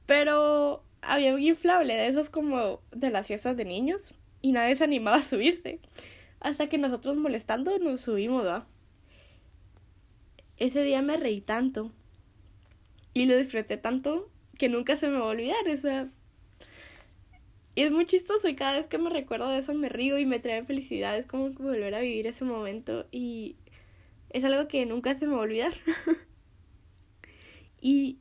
Pero 0.05 0.83
había 1.01 1.33
un 1.33 1.41
inflable 1.41 1.95
de 1.95 2.07
esos 2.07 2.29
como 2.29 2.79
de 2.91 3.09
las 3.09 3.27
fiestas 3.27 3.57
de 3.57 3.65
niños 3.65 4.13
y 4.43 4.51
nadie 4.51 4.75
se 4.75 4.83
animaba 4.83 5.17
a 5.17 5.23
subirse. 5.23 5.79
Hasta 6.39 6.69
que 6.69 6.77
nosotros 6.77 7.15
molestando 7.15 7.79
nos 7.79 8.01
subimos, 8.01 8.43
¿verdad? 8.43 8.67
Ese 10.57 10.83
día 10.83 11.01
me 11.01 11.17
reí 11.17 11.41
tanto 11.41 11.91
y 13.15 13.25
lo 13.25 13.35
disfruté 13.35 13.77
tanto 13.77 14.29
que 14.59 14.69
nunca 14.69 14.95
se 14.97 15.07
me 15.07 15.17
va 15.17 15.25
a 15.25 15.29
olvidar, 15.29 15.67
o 15.67 15.77
sea, 15.77 16.11
y 17.75 17.81
es 17.81 17.91
muy 17.91 18.05
chistoso 18.05 18.47
y 18.47 18.55
cada 18.55 18.77
vez 18.77 18.87
que 18.87 18.99
me 18.99 19.09
recuerdo 19.09 19.49
de 19.49 19.57
eso 19.57 19.73
me 19.73 19.89
río 19.89 20.19
y 20.19 20.25
me 20.25 20.39
trae 20.39 20.63
felicidad. 20.63 21.17
Es 21.17 21.25
como 21.25 21.49
volver 21.51 21.95
a 21.95 22.01
vivir 22.01 22.27
ese 22.27 22.45
momento 22.45 23.07
y 23.11 23.55
es 24.29 24.43
algo 24.43 24.67
que 24.67 24.85
nunca 24.85 25.15
se 25.15 25.25
me 25.25 25.33
va 25.33 25.39
a 25.39 25.43
olvidar. 25.43 25.73
y 27.81 28.19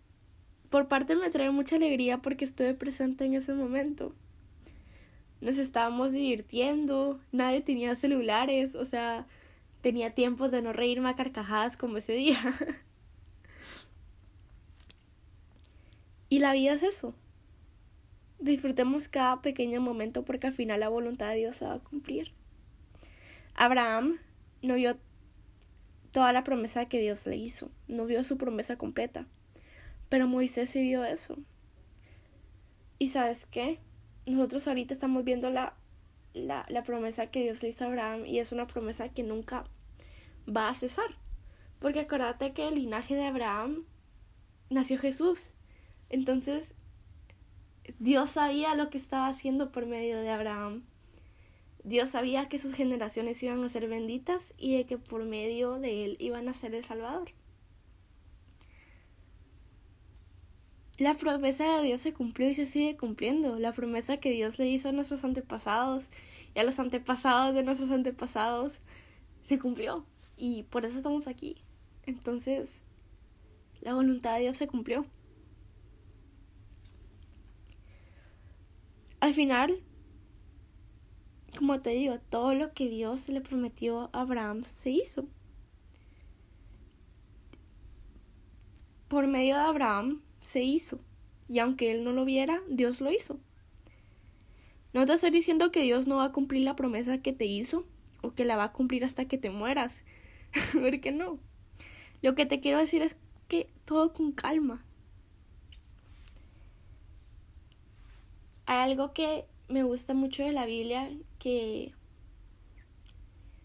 por 0.71 0.89
parte 0.89 1.17
me 1.17 1.29
trae 1.29 1.51
mucha 1.51 1.77
alegría 1.77 2.19
porque 2.19 2.47
estuve 2.47 2.73
presente 2.73 3.27
en 3.27 3.35
ese 3.35 3.53
momento. 3.53 4.15
Nos 5.43 5.59
estábamos 5.59 6.13
divirtiendo, 6.13 7.21
nadie 7.33 7.61
tenía 7.61 7.95
celulares, 7.97 8.75
o 8.75 8.87
sea, 8.87 9.27
tenía 9.83 10.15
tiempo 10.15 10.49
de 10.49 10.63
no 10.63 10.73
reírme 10.73 11.11
a 11.11 11.17
carcajadas 11.17 11.77
como 11.77 11.99
ese 11.99 12.15
día. 12.15 12.39
y 16.31 16.39
la 16.39 16.55
vida 16.55 16.73
es 16.73 16.83
eso 16.83 17.15
disfrutemos 18.43 19.09
cada 19.09 19.41
pequeño 19.41 19.81
momento 19.81 20.25
porque 20.25 20.49
al 20.49 20.53
final 20.53 20.81
la 20.81 20.89
voluntad 20.89 21.31
de 21.31 21.37
Dios 21.37 21.57
se 21.57 21.65
va 21.65 21.75
a 21.75 21.79
cumplir. 21.79 22.33
Abraham 23.55 24.19
no 24.63 24.75
vio 24.75 24.99
toda 26.11 26.33
la 26.33 26.45
promesa 26.45 26.87
que 26.87 27.01
Dios 27.01 27.27
le 27.27 27.37
hizo, 27.37 27.71
no 27.87 28.05
vio 28.05 28.25
su 28.25 28.37
promesa 28.37 28.77
completa, 28.77 29.27
pero 30.09 30.27
Moisés 30.27 30.71
sí 30.71 30.83
vio 30.83 31.05
eso. 31.05 31.39
Y 32.99 33.09
sabes 33.09 33.47
qué? 33.47 33.79
Nosotros 34.27 34.69
ahorita 34.69 34.95
estamos 34.95 35.25
viendo 35.25 35.51
la, 35.51 35.75
la, 36.35 36.67
la 36.69 36.83
promesa 36.83 37.27
que 37.27 37.43
Dios 37.43 37.63
le 37.63 37.71
hizo 37.71 37.85
a 37.85 37.89
Abraham 37.89 38.27
y 38.27 38.39
es 38.39 38.53
una 38.53 38.67
promesa 38.67 39.09
que 39.09 39.23
nunca 39.23 39.65
va 40.49 40.69
a 40.69 40.75
cesar. 40.75 41.17
Porque 41.79 42.01
acuérdate 42.01 42.53
que 42.53 42.69
el 42.69 42.77
linaje 42.77 43.15
de 43.15 43.27
Abraham 43.27 43.85
nació 44.71 44.99
Jesús. 44.99 45.53
Entonces 46.09 46.75
Dios 47.99 48.31
sabía 48.31 48.75
lo 48.75 48.91
que 48.91 48.99
estaba 48.99 49.27
haciendo 49.27 49.73
por 49.73 49.87
medio 49.87 50.21
de 50.21 50.31
Abraham. 50.31 50.85
Dios 51.85 52.11
sabía 52.11 52.49
que 52.49 52.59
sus 52.59 52.75
generaciones 52.75 53.43
iban 53.43 53.65
a 53.65 53.69
ser 53.69 53.89
benditas 53.89 54.55
y 54.57 54.77
de 54.77 54.87
que 54.87 54.99
por 54.99 55.25
medio 55.25 55.81
de 55.81 56.05
él 56.05 56.17
iban 56.21 56.49
a 56.49 56.53
ser 56.53 56.75
el 56.77 56.85
Salvador. 56.85 57.33
La 61.03 61.15
promesa 61.15 61.79
de 61.79 61.83
Dios 61.83 62.01
se 62.01 62.15
cumplió 62.15 62.49
y 62.49 62.55
se 62.55 62.65
sigue 62.65 62.97
cumpliendo. 62.97 63.59
La 63.59 63.73
promesa 63.73 64.19
que 64.19 64.31
Dios 64.31 64.61
le 64.61 64.69
hizo 64.69 64.89
a 64.89 64.93
nuestros 64.93 65.25
antepasados 65.25 66.11
y 66.55 66.61
a 66.61 66.63
los 66.63 66.79
antepasados 66.79 67.57
de 67.57 67.65
nuestros 67.65 67.91
antepasados 67.91 68.79
se 69.43 69.59
cumplió. 69.59 70.07
Y 70.37 70.63
por 70.63 70.87
eso 70.87 70.97
estamos 70.99 71.27
aquí. 71.27 71.57
Entonces, 72.07 72.83
la 73.81 73.95
voluntad 73.95 74.35
de 74.35 74.43
Dios 74.43 74.57
se 74.57 74.69
cumplió. 74.69 75.05
Al 79.19 79.35
final, 79.35 79.83
como 81.59 81.81
te 81.81 81.91
digo, 81.91 82.21
todo 82.31 82.55
lo 82.55 82.75
que 82.75 82.89
Dios 82.89 83.29
le 83.29 83.41
prometió 83.41 84.09
a 84.13 84.21
Abraham 84.21 84.63
se 84.67 84.91
hizo. 84.91 85.27
Por 89.09 89.27
medio 89.27 89.57
de 89.57 89.63
Abraham 89.63 90.23
se 90.43 90.63
hizo. 90.63 91.01
Y 91.49 91.59
aunque 91.59 91.93
él 91.93 92.05
no 92.05 92.13
lo 92.13 92.25
viera, 92.25 92.61
Dios 92.69 93.01
lo 93.01 93.11
hizo. 93.11 93.41
No 94.93 95.07
te 95.07 95.15
estoy 95.15 95.31
diciendo 95.31 95.71
que 95.71 95.83
Dios 95.83 96.07
no 96.07 96.17
va 96.17 96.27
a 96.27 96.33
cumplir 96.33 96.63
la 96.63 96.77
promesa 96.77 97.23
que 97.23 97.33
te 97.33 97.47
hizo 97.47 97.87
o 98.21 98.35
que 98.35 98.45
la 98.45 98.57
va 98.57 98.65
a 98.65 98.73
cumplir 98.73 99.05
hasta 99.05 99.27
que 99.27 99.39
te 99.39 99.51
mueras. 99.51 100.05
Porque 100.73 101.13
no. 101.13 101.39
Lo 102.21 102.35
que 102.35 102.47
te 102.47 102.61
quiero 102.61 102.79
decir 102.79 103.03
es 103.03 103.17
que 103.49 103.71
todo 103.85 104.13
con 104.13 104.33
calma. 104.33 104.85
Hay 108.67 108.91
algo 108.91 109.13
que 109.13 109.47
me 109.69 109.83
gusta 109.83 110.15
mucho 110.15 110.45
de 110.45 110.53
la 110.53 110.67
Biblia 110.67 111.11
que 111.39 111.93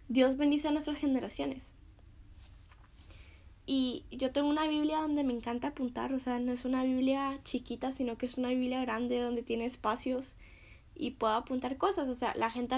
Dios 0.08 0.38
bendice 0.38 0.70
a 0.70 0.72
nuestras 0.72 0.98
generaciones. 0.98 1.74
Y 3.70 4.06
yo 4.12 4.32
tengo 4.32 4.48
una 4.48 4.66
Biblia 4.66 5.02
donde 5.02 5.26
me 5.26 5.34
encanta 5.34 5.68
apuntar, 5.68 6.14
o 6.14 6.20
sea, 6.20 6.40
no 6.40 6.54
es 6.54 6.64
una 6.64 6.84
Biblia 6.84 7.38
chiquita, 7.44 7.92
sino 7.92 8.18
que 8.18 8.26
es 8.26 8.38
una 8.38 8.48
Biblia 8.50 8.82
grande 8.82 9.20
donde 9.20 9.44
tiene 9.44 9.66
espacios 9.66 10.38
y 10.96 11.12
puedo 11.12 11.34
apuntar 11.34 11.76
cosas. 11.78 12.08
O 12.08 12.16
sea, 12.16 12.34
la 12.36 12.50
gente 12.50 12.76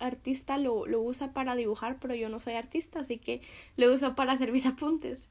artista, 0.00 0.58
lo, 0.58 0.84
lo, 0.86 1.00
usa 1.00 1.32
para 1.32 1.54
dibujar, 1.54 1.98
pero 2.00 2.16
yo 2.16 2.28
no 2.28 2.40
soy 2.40 2.54
artista, 2.54 3.00
así 3.00 3.18
que 3.18 3.40
lo 3.76 3.92
uso 3.94 4.16
para 4.16 4.32
hacer 4.32 4.50
mis 4.50 4.66
apuntes. 4.66 5.28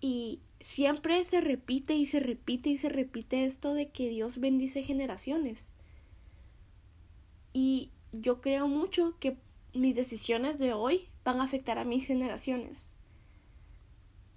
Y 0.00 0.40
siempre 0.60 1.22
se 1.24 1.42
repite 1.42 1.94
y 1.94 2.06
se 2.06 2.20
repite 2.20 2.70
y 2.70 2.78
se 2.78 2.88
repite 2.88 3.44
esto 3.44 3.74
de 3.74 3.90
que 3.90 4.08
Dios 4.08 4.38
bendice 4.38 4.82
generaciones. 4.82 5.72
Y 7.52 7.90
yo 8.12 8.40
creo 8.40 8.66
mucho 8.66 9.14
que 9.18 9.36
mis 9.74 9.94
decisiones 9.94 10.58
de 10.58 10.72
hoy 10.72 11.08
van 11.22 11.40
a 11.40 11.44
afectar 11.44 11.78
a 11.78 11.84
mis 11.84 12.06
generaciones. 12.06 12.95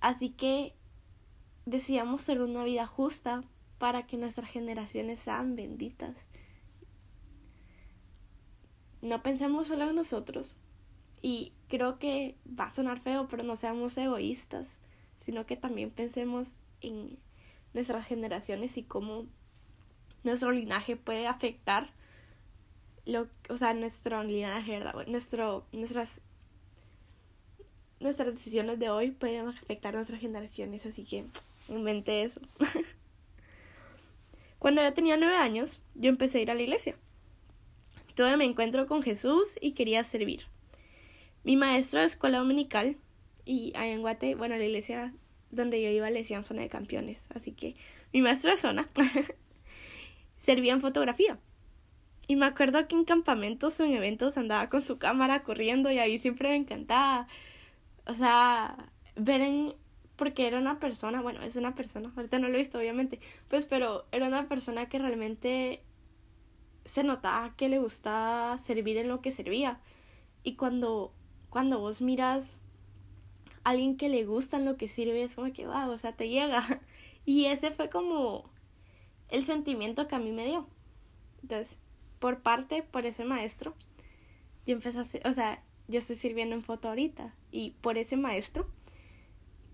Así 0.01 0.29
que 0.29 0.75
deseamos 1.65 2.21
ser 2.21 2.41
una 2.41 2.63
vida 2.63 2.87
justa 2.87 3.43
para 3.77 4.07
que 4.07 4.17
nuestras 4.17 4.49
generaciones 4.49 5.19
sean 5.19 5.55
benditas. 5.55 6.27
No 9.01 9.23
pensemos 9.23 9.67
solo 9.67 9.89
en 9.89 9.95
nosotros. 9.95 10.55
Y 11.21 11.53
creo 11.67 11.99
que 11.99 12.37
va 12.47 12.65
a 12.65 12.71
sonar 12.71 12.99
feo, 12.99 13.27
pero 13.27 13.43
no 13.43 13.55
seamos 13.55 13.97
egoístas 13.97 14.77
sino 15.19 15.45
que 15.45 15.57
también 15.57 15.91
pensemos 15.91 16.59
en 16.81 17.19
nuestras 17.73 18.07
generaciones 18.07 18.77
y 18.77 18.83
cómo 18.83 19.27
nuestro 20.23 20.51
linaje 20.51 20.95
puede 20.95 21.27
afectar 21.27 21.91
lo 23.05 23.27
o 23.49 23.57
sea 23.57 23.73
nuestro 23.73 24.23
linaje 24.23 24.79
¿verdad? 24.79 25.07
nuestro 25.07 25.65
nuestras 25.71 26.21
nuestras 27.99 28.33
decisiones 28.33 28.79
de 28.79 28.89
hoy 28.89 29.11
pueden 29.11 29.47
afectar 29.47 29.93
a 29.93 29.97
nuestras 29.97 30.19
generaciones 30.19 30.85
así 30.85 31.03
que 31.03 31.25
inventé 31.67 32.23
eso 32.23 32.41
cuando 34.59 34.81
yo 34.81 34.93
tenía 34.93 35.17
nueve 35.17 35.35
años 35.35 35.81
yo 35.95 36.09
empecé 36.09 36.39
a 36.39 36.41
ir 36.41 36.51
a 36.51 36.55
la 36.55 36.61
iglesia 36.61 36.95
tuve 38.15 38.35
me 38.37 38.45
encuentro 38.45 38.87
con 38.87 39.01
Jesús 39.01 39.57
y 39.61 39.71
quería 39.71 40.03
servir 40.03 40.45
mi 41.43 41.55
maestro 41.55 41.99
de 41.99 42.05
escuela 42.05 42.39
dominical 42.39 42.97
y 43.45 43.73
ahí 43.75 43.91
en 43.91 44.01
Guate, 44.01 44.35
bueno, 44.35 44.55
la 44.55 44.63
iglesia 44.63 45.13
donde 45.49 45.81
yo 45.81 45.89
iba 45.89 46.09
le 46.09 46.19
decían 46.19 46.43
zona 46.43 46.61
de 46.61 46.69
campeones. 46.69 47.27
Así 47.33 47.51
que 47.51 47.75
mi 48.13 48.21
maestra 48.21 48.51
de 48.51 48.57
zona 48.57 48.87
servía 50.37 50.73
en 50.73 50.81
fotografía. 50.81 51.39
Y 52.27 52.35
me 52.35 52.45
acuerdo 52.45 52.85
que 52.87 52.93
en 52.93 53.05
campamentos 53.05 53.79
o 53.79 53.85
en 53.85 53.93
eventos 53.93 54.37
andaba 54.37 54.69
con 54.69 54.83
su 54.83 54.99
cámara 54.99 55.41
corriendo 55.41 55.91
y 55.91 55.97
ahí 55.97 56.19
siempre 56.19 56.49
me 56.49 56.57
encantaba. 56.57 57.27
O 58.09 58.15
sea, 58.15 58.75
ver 59.15 59.41
en... 59.41 59.75
Porque 60.15 60.47
era 60.47 60.57
una 60.57 60.79
persona, 60.79 61.21
bueno, 61.21 61.41
es 61.43 61.55
una 61.55 61.75
persona, 61.75 62.11
ahorita 62.15 62.39
no 62.39 62.49
lo 62.49 62.55
he 62.55 62.57
visto 62.57 62.77
obviamente, 62.77 63.21
pues 63.47 63.65
pero 63.65 64.05
era 64.11 64.27
una 64.27 64.49
persona 64.49 64.89
que 64.89 64.99
realmente 64.99 65.81
se 66.83 67.03
notaba 67.03 67.55
que 67.55 67.69
le 67.69 67.79
gustaba 67.79 68.57
servir 68.57 68.97
en 68.97 69.07
lo 69.07 69.21
que 69.21 69.31
servía. 69.31 69.79
Y 70.43 70.55
cuando, 70.55 71.13
cuando 71.49 71.79
vos 71.79 72.01
miras 72.01 72.59
alguien 73.63 73.95
que 73.95 74.09
le 74.09 74.25
gusta 74.25 74.57
en 74.57 74.65
lo 74.65 74.75
que 74.75 74.87
sirve, 74.87 75.23
es 75.23 75.35
como 75.35 75.53
que, 75.53 75.67
wow, 75.67 75.89
o 75.91 75.97
sea, 75.97 76.13
te 76.13 76.29
llega. 76.29 76.63
Y 77.25 77.45
ese 77.45 77.69
fue 77.69 77.89
como 77.89 78.49
el 79.27 79.43
sentimiento 79.43 80.07
que 80.07 80.15
a 80.15 80.19
mí 80.19 80.31
me 80.31 80.45
dio. 80.45 80.67
Entonces, 81.43 81.77
por 82.17 82.41
parte, 82.41 82.81
por 82.81 83.05
ese 83.05 83.23
maestro, 83.23 83.75
yo 84.65 84.73
empecé 84.73 84.97
a 84.97 85.01
hacer, 85.01 85.21
o 85.27 85.33
sea, 85.33 85.63
yo 85.89 85.99
estoy 85.99 86.15
sirviendo 86.15 86.55
en 86.55 86.63
foto 86.63 86.87
ahorita. 86.87 87.33
Y 87.51 87.71
por 87.81 87.97
ese 87.97 88.15
maestro, 88.15 88.69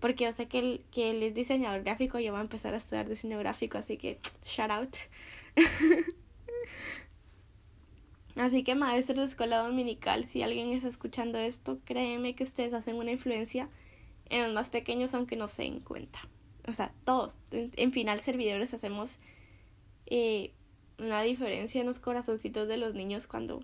porque 0.00 0.24
yo 0.24 0.32
sé 0.32 0.48
que 0.48 0.58
él, 0.58 0.84
que 0.90 1.26
es 1.26 1.34
diseñador 1.34 1.82
gráfico, 1.84 2.18
yo 2.18 2.32
voy 2.32 2.40
a 2.40 2.42
empezar 2.42 2.74
a 2.74 2.78
estudiar 2.78 3.08
diseño 3.08 3.38
gráfico, 3.38 3.78
así 3.78 3.96
que, 3.96 4.18
shout 4.44 4.70
out. 4.70 4.96
Así 8.36 8.64
que 8.64 8.74
maestros 8.74 9.16
de 9.16 9.24
escuela 9.24 9.60
dominical, 9.60 10.26
si 10.26 10.42
alguien 10.42 10.70
está 10.72 10.88
escuchando 10.88 11.38
esto, 11.38 11.78
créeme 11.86 12.34
que 12.34 12.44
ustedes 12.44 12.74
hacen 12.74 12.96
una 12.96 13.10
influencia 13.10 13.70
en 14.28 14.42
los 14.42 14.52
más 14.52 14.68
pequeños 14.68 15.14
aunque 15.14 15.36
no 15.36 15.48
se 15.48 15.62
den 15.62 15.80
cuenta. 15.80 16.20
O 16.68 16.74
sea, 16.74 16.92
todos. 17.06 17.40
En, 17.50 17.92
final, 17.92 18.20
servidores 18.20 18.74
hacemos 18.74 19.18
eh, 20.04 20.52
una 20.98 21.22
diferencia 21.22 21.80
en 21.80 21.86
los 21.86 21.98
corazoncitos 21.98 22.68
de 22.68 22.76
los 22.76 22.92
niños 22.92 23.26
cuando 23.26 23.62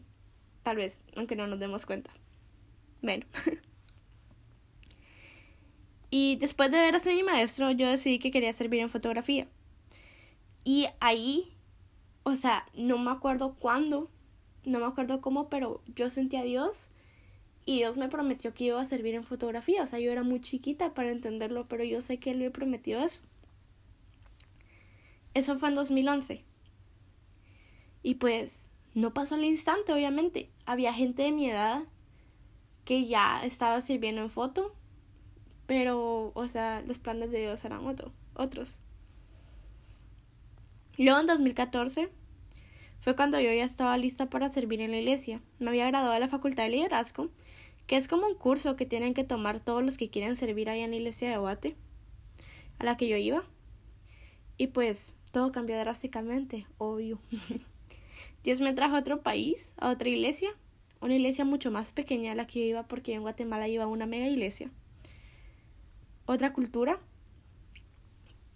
Tal 0.62 0.76
vez, 0.76 1.02
aunque 1.16 1.36
no 1.36 1.46
nos 1.46 1.58
demos 1.58 1.86
cuenta. 1.86 2.10
Bueno. 3.02 3.26
y 6.10 6.36
después 6.36 6.70
de 6.70 6.80
ver 6.80 6.96
a 6.96 7.00
mi 7.04 7.22
maestro, 7.22 7.70
yo 7.72 7.88
decidí 7.88 8.18
que 8.18 8.30
quería 8.30 8.52
servir 8.52 8.80
en 8.80 8.90
fotografía. 8.90 9.48
Y 10.64 10.86
ahí, 11.00 11.52
o 12.22 12.36
sea, 12.36 12.66
no 12.74 12.98
me 12.98 13.10
acuerdo 13.10 13.54
cuándo, 13.54 14.08
no 14.64 14.78
me 14.78 14.86
acuerdo 14.86 15.20
cómo, 15.20 15.48
pero 15.48 15.82
yo 15.94 16.08
sentí 16.08 16.36
a 16.36 16.44
Dios 16.44 16.88
y 17.64 17.78
Dios 17.78 17.96
me 17.96 18.08
prometió 18.08 18.54
que 18.54 18.64
iba 18.64 18.80
a 18.80 18.84
servir 18.84 19.14
en 19.14 19.24
fotografía. 19.24 19.82
O 19.82 19.86
sea, 19.86 19.98
yo 19.98 20.12
era 20.12 20.22
muy 20.22 20.40
chiquita 20.40 20.94
para 20.94 21.10
entenderlo, 21.10 21.66
pero 21.68 21.84
yo 21.84 22.00
sé 22.00 22.18
que 22.18 22.30
Él 22.30 22.38
me 22.38 22.50
prometió 22.50 23.00
eso. 23.00 23.20
Eso 25.34 25.56
fue 25.56 25.70
en 25.70 25.74
2011. 25.74 26.44
Y 28.02 28.14
pues 28.16 28.68
no 28.94 29.14
pasó 29.14 29.36
al 29.36 29.44
instante, 29.44 29.92
obviamente. 29.92 30.50
Había 30.66 30.92
gente 30.92 31.22
de 31.22 31.32
mi 31.32 31.48
edad 31.48 31.82
que 32.84 33.06
ya 33.06 33.44
estaba 33.44 33.80
sirviendo 33.80 34.22
en 34.22 34.30
foto, 34.30 34.74
pero, 35.66 36.32
o 36.34 36.48
sea, 36.48 36.82
los 36.86 36.98
planes 36.98 37.30
de 37.30 37.40
Dios 37.40 37.64
eran 37.64 37.86
otro, 37.86 38.12
otros. 38.34 38.78
Luego 40.98 41.20
en 41.20 41.26
2014 41.26 42.10
fue 42.98 43.16
cuando 43.16 43.40
yo 43.40 43.52
ya 43.52 43.64
estaba 43.64 43.96
lista 43.96 44.28
para 44.28 44.48
servir 44.48 44.80
en 44.80 44.90
la 44.90 44.98
iglesia. 44.98 45.40
Me 45.58 45.70
había 45.70 45.86
graduado 45.88 46.14
de 46.14 46.20
la 46.20 46.28
Facultad 46.28 46.64
de 46.64 46.70
Liderazgo, 46.70 47.30
que 47.86 47.96
es 47.96 48.08
como 48.08 48.26
un 48.26 48.34
curso 48.34 48.76
que 48.76 48.86
tienen 48.86 49.14
que 49.14 49.24
tomar 49.24 49.60
todos 49.60 49.82
los 49.82 49.98
que 49.98 50.10
quieren 50.10 50.36
servir 50.36 50.68
ahí 50.68 50.80
en 50.80 50.90
la 50.90 50.96
iglesia 50.96 51.30
de 51.30 51.38
Guate, 51.38 51.76
a 52.78 52.84
la 52.84 52.96
que 52.96 53.08
yo 53.08 53.16
iba. 53.16 53.44
Y 54.58 54.68
pues 54.68 55.14
todo 55.32 55.50
cambió 55.50 55.78
drásticamente, 55.78 56.66
obvio. 56.78 57.18
Dios 58.44 58.60
me 58.60 58.72
trajo 58.72 58.96
a 58.96 59.00
otro 59.00 59.22
país, 59.22 59.72
a 59.78 59.90
otra 59.90 60.08
iglesia, 60.08 60.50
una 61.02 61.16
iglesia 61.16 61.44
mucho 61.44 61.70
más 61.70 61.92
pequeña 61.92 62.32
a 62.32 62.34
la 62.34 62.46
que 62.46 62.60
yo 62.60 62.66
iba 62.66 62.82
porque 62.84 63.12
en 63.12 63.22
Guatemala 63.22 63.68
iba 63.68 63.86
una 63.86 64.06
mega 64.06 64.26
iglesia. 64.26 64.70
Otra 66.26 66.52
cultura. 66.52 67.00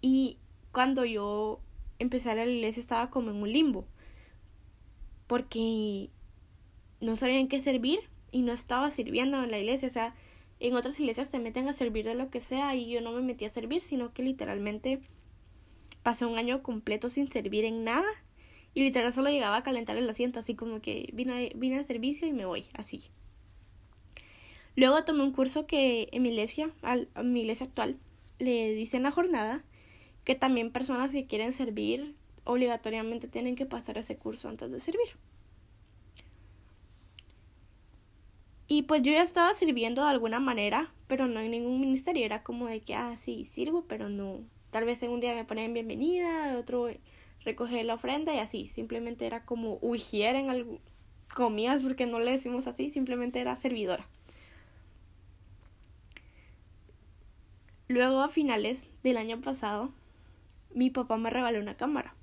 Y 0.01 0.37
cuando 0.71 1.03
yo 1.03 1.59
empecé 1.99 2.31
a 2.31 2.35
la 2.35 2.45
iglesia 2.45 2.79
estaba 2.79 3.09
como 3.09 3.31
en 3.31 3.37
un 3.37 3.51
limbo. 3.51 3.85
Porque 5.27 6.09
no 7.01 7.17
sabía 7.17 7.39
en 7.39 7.49
qué 7.49 7.59
servir 7.59 7.99
y 8.31 8.43
no 8.43 8.53
estaba 8.53 8.91
sirviendo 8.91 9.43
en 9.43 9.51
la 9.51 9.59
iglesia. 9.59 9.89
O 9.89 9.91
sea, 9.91 10.15
en 10.61 10.73
otras 10.75 10.97
iglesias 10.99 11.29
te 11.29 11.39
meten 11.39 11.67
a 11.67 11.73
servir 11.73 12.05
de 12.05 12.15
lo 12.15 12.29
que 12.29 12.39
sea 12.39 12.75
y 12.75 12.89
yo 12.89 13.01
no 13.01 13.11
me 13.11 13.21
metí 13.21 13.43
a 13.43 13.49
servir, 13.49 13.81
sino 13.81 14.13
que 14.13 14.23
literalmente 14.23 15.01
pasé 16.01 16.25
un 16.25 16.37
año 16.37 16.63
completo 16.63 17.09
sin 17.09 17.29
servir 17.29 17.65
en 17.65 17.83
nada 17.83 18.07
y 18.77 18.83
literal 18.83 19.11
solo 19.11 19.31
llegaba 19.31 19.57
a 19.57 19.63
calentar 19.63 19.97
el 19.97 20.07
asiento, 20.07 20.37
así 20.37 20.53
como 20.53 20.81
que 20.81 21.09
vine, 21.11 21.51
vine 21.55 21.79
al 21.79 21.83
servicio 21.83 22.27
y 22.27 22.31
me 22.31 22.45
voy, 22.45 22.65
así. 22.73 22.99
Luego 24.75 25.03
tomé 25.03 25.23
un 25.23 25.31
curso 25.31 25.65
que 25.65 26.09
en 26.11 26.21
mi 26.21 26.29
iglesia, 26.29 26.69
al, 26.83 27.09
a 27.15 27.23
mi 27.23 27.41
iglesia 27.41 27.65
actual, 27.65 27.97
le 28.37 28.75
dicen 28.75 29.01
la 29.01 29.09
jornada 29.09 29.63
que 30.25 30.35
también 30.35 30.71
personas 30.71 31.11
que 31.11 31.25
quieren 31.25 31.53
servir 31.53 32.13
obligatoriamente 32.43 33.27
tienen 33.27 33.55
que 33.55 33.65
pasar 33.65 33.97
ese 33.97 34.15
curso 34.15 34.47
antes 34.47 34.69
de 34.69 34.79
servir. 34.79 35.07
Y 38.67 38.83
pues 38.83 39.01
yo 39.01 39.11
ya 39.11 39.23
estaba 39.23 39.55
sirviendo 39.55 40.03
de 40.03 40.11
alguna 40.11 40.39
manera, 40.39 40.93
pero 41.07 41.25
no 41.25 41.39
en 41.39 41.49
ningún 41.49 41.81
ministerio. 41.81 42.23
Era 42.23 42.43
como 42.43 42.67
de 42.67 42.81
que, 42.81 42.93
ah, 42.93 43.17
sí, 43.17 43.43
sirvo, 43.43 43.85
pero 43.87 44.07
no. 44.07 44.41
Tal 44.69 44.85
vez 44.85 45.01
en 45.01 45.09
un 45.09 45.19
día 45.19 45.33
me 45.33 45.45
ponen 45.45 45.73
bienvenida, 45.73 46.55
otro 46.59 46.89
recoger 47.47 47.85
la 47.85 47.95
ofrenda 47.95 48.33
y 48.35 48.39
así. 48.39 48.67
Simplemente 48.67 49.25
era 49.25 49.45
como 49.45 49.79
en 49.81 50.49
algo, 50.49 50.79
comías 51.33 51.81
porque 51.81 52.05
no 52.05 52.19
le 52.19 52.31
decimos 52.31 52.67
así, 52.67 52.89
simplemente 52.89 53.39
era 53.39 53.55
servidora. 53.55 54.07
Luego 57.87 58.21
a 58.21 58.27
finales 58.27 58.89
del 59.01 59.17
año 59.17 59.39
pasado, 59.39 59.93
mi 60.73 60.89
papá 60.89 61.17
me 61.17 61.29
regaló 61.29 61.59
una 61.59 61.77
cámara. 61.77 62.13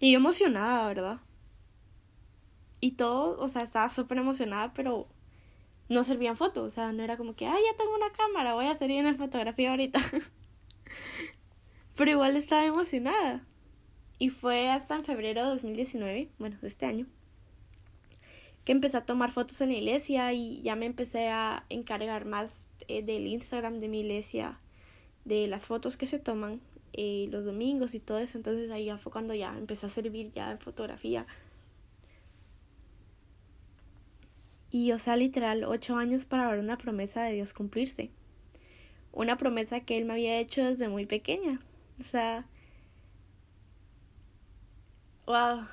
Y 0.00 0.12
yo 0.12 0.18
emocionada, 0.18 0.86
¿verdad? 0.86 1.20
Y 2.80 2.92
todo, 2.92 3.40
o 3.40 3.48
sea, 3.48 3.62
estaba 3.62 3.88
súper 3.88 4.18
emocionada, 4.18 4.74
pero 4.74 5.08
no 5.88 6.04
servían 6.04 6.36
fotos, 6.36 6.66
o 6.66 6.70
sea, 6.70 6.92
no 6.92 7.02
era 7.02 7.16
como 7.16 7.34
que, 7.34 7.46
ay, 7.46 7.62
ya 7.70 7.76
tengo 7.78 7.94
una 7.94 8.10
cámara, 8.12 8.54
voy 8.54 8.66
a 8.66 8.72
hacer 8.72 8.90
en 8.90 9.16
fotografía 9.16 9.70
ahorita. 9.70 9.98
Pero 11.96 12.10
igual 12.10 12.36
estaba 12.36 12.64
emocionada. 12.64 13.42
Y 14.18 14.30
fue 14.30 14.70
hasta 14.70 14.94
en 14.94 15.04
febrero 15.04 15.42
de 15.42 15.50
2019, 15.50 16.28
bueno, 16.38 16.56
de 16.60 16.68
este 16.68 16.86
año, 16.86 17.06
que 18.64 18.72
empecé 18.72 18.96
a 18.96 19.04
tomar 19.04 19.30
fotos 19.30 19.60
en 19.60 19.70
la 19.70 19.76
iglesia 19.76 20.32
y 20.32 20.62
ya 20.62 20.74
me 20.74 20.86
empecé 20.86 21.28
a 21.28 21.64
encargar 21.68 22.24
más 22.24 22.66
eh, 22.88 23.02
del 23.02 23.26
Instagram 23.26 23.78
de 23.78 23.88
mi 23.88 24.00
iglesia, 24.00 24.58
de 25.24 25.46
las 25.48 25.64
fotos 25.64 25.96
que 25.96 26.06
se 26.06 26.18
toman 26.18 26.60
eh, 26.94 27.28
los 27.30 27.44
domingos 27.44 27.94
y 27.94 28.00
todo 28.00 28.18
eso. 28.18 28.38
Entonces 28.38 28.70
ahí 28.70 28.86
ya 28.86 28.96
fue 28.96 29.12
cuando 29.12 29.34
ya 29.34 29.56
empecé 29.56 29.86
a 29.86 29.90
servir 29.90 30.32
ya 30.34 30.52
en 30.52 30.58
fotografía. 30.58 31.26
Y 34.70 34.92
o 34.92 34.98
sea, 34.98 35.16
literal, 35.16 35.64
ocho 35.64 35.96
años 35.96 36.24
para 36.24 36.50
ver 36.50 36.58
una 36.58 36.78
promesa 36.78 37.22
de 37.24 37.34
Dios 37.34 37.52
cumplirse. 37.52 38.10
Una 39.12 39.36
promesa 39.36 39.80
que 39.80 39.98
Él 39.98 40.06
me 40.06 40.14
había 40.14 40.38
hecho 40.38 40.64
desde 40.64 40.88
muy 40.88 41.06
pequeña. 41.06 41.60
O 42.00 42.04
sea, 42.04 42.46
wow. 45.26 45.66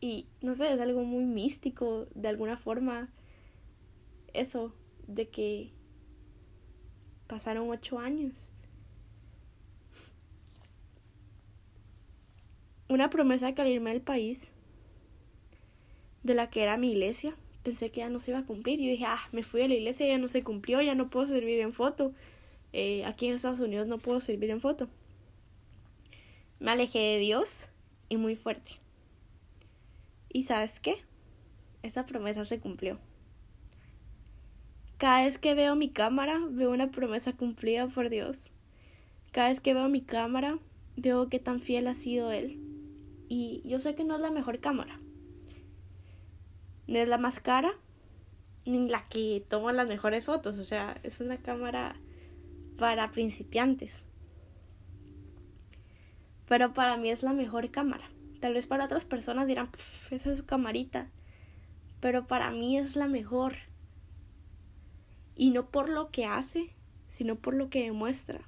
Y 0.00 0.26
no 0.42 0.54
sé, 0.54 0.72
es 0.72 0.80
algo 0.80 1.02
muy 1.04 1.24
místico, 1.24 2.06
de 2.14 2.28
alguna 2.28 2.56
forma. 2.56 3.10
Eso, 4.32 4.74
de 5.06 5.28
que 5.28 5.72
pasaron 7.26 7.70
ocho 7.70 7.98
años. 7.98 8.50
Una 12.88 13.10
promesa 13.10 13.54
que 13.54 13.62
al 13.62 13.68
irme 13.68 13.90
del 13.90 14.02
país, 14.02 14.52
de 16.22 16.34
la 16.34 16.50
que 16.50 16.62
era 16.62 16.76
mi 16.76 16.92
iglesia, 16.92 17.34
pensé 17.62 17.90
que 17.90 18.00
ya 18.00 18.08
no 18.08 18.20
se 18.20 18.30
iba 18.30 18.40
a 18.40 18.46
cumplir. 18.46 18.78
Yo 18.78 18.90
dije, 18.90 19.06
ah, 19.06 19.28
me 19.32 19.42
fui 19.42 19.62
a 19.62 19.68
la 19.68 19.74
iglesia, 19.74 20.06
ya 20.06 20.18
no 20.18 20.28
se 20.28 20.44
cumplió, 20.44 20.80
ya 20.82 20.94
no 20.94 21.10
puedo 21.10 21.26
servir 21.26 21.60
en 21.60 21.72
foto. 21.72 22.12
Eh, 22.72 23.04
aquí 23.06 23.26
en 23.26 23.34
Estados 23.34 23.60
Unidos 23.60 23.86
no 23.88 23.98
puedo 23.98 24.20
servir 24.20 24.50
en 24.50 24.60
foto. 24.60 24.88
Me 26.58 26.70
alejé 26.70 26.98
de 26.98 27.18
Dios 27.18 27.68
y 28.08 28.16
muy 28.16 28.34
fuerte. 28.34 28.80
¿Y 30.32 30.44
sabes 30.44 30.80
qué? 30.80 31.04
Esa 31.82 32.06
promesa 32.06 32.46
se 32.46 32.60
cumplió. 32.60 32.98
Cada 34.96 35.24
vez 35.24 35.36
que 35.36 35.54
veo 35.54 35.76
mi 35.76 35.90
cámara, 35.90 36.40
veo 36.48 36.70
una 36.70 36.90
promesa 36.90 37.34
cumplida 37.34 37.86
por 37.88 38.08
Dios. 38.08 38.50
Cada 39.32 39.50
vez 39.50 39.60
que 39.60 39.74
veo 39.74 39.90
mi 39.90 40.00
cámara, 40.00 40.58
veo 40.96 41.28
qué 41.28 41.38
tan 41.38 41.60
fiel 41.60 41.88
ha 41.88 41.94
sido 41.94 42.32
Él. 42.32 42.58
Y 43.28 43.60
yo 43.66 43.78
sé 43.78 43.94
que 43.94 44.04
no 44.04 44.14
es 44.14 44.22
la 44.22 44.30
mejor 44.30 44.58
cámara. 44.60 44.98
No 46.86 46.98
es 46.98 47.06
la 47.06 47.18
más 47.18 47.38
cara, 47.40 47.72
ni 48.64 48.88
la 48.88 49.06
que 49.08 49.44
toma 49.46 49.74
las 49.74 49.86
mejores 49.86 50.24
fotos. 50.24 50.58
O 50.58 50.64
sea, 50.64 50.98
es 51.02 51.20
una 51.20 51.36
cámara 51.36 51.96
para 52.78 53.10
principiantes 53.10 54.06
pero 56.46 56.72
para 56.72 56.96
mí 56.96 57.10
es 57.10 57.22
la 57.22 57.32
mejor 57.32 57.70
cámara. 57.70 58.10
Tal 58.40 58.54
vez 58.54 58.66
para 58.66 58.84
otras 58.84 59.04
personas 59.04 59.46
dirán, 59.46 59.70
esa 60.10 60.30
es 60.30 60.36
su 60.36 60.46
camarita, 60.46 61.10
pero 62.00 62.26
para 62.26 62.50
mí 62.50 62.76
es 62.76 62.96
la 62.96 63.08
mejor. 63.08 63.54
Y 65.34 65.50
no 65.50 65.70
por 65.70 65.88
lo 65.88 66.10
que 66.10 66.26
hace, 66.26 66.74
sino 67.08 67.36
por 67.36 67.54
lo 67.54 67.68
que 67.68 67.84
demuestra. 67.84 68.40